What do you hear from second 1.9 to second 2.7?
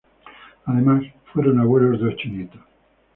de ocho nietos.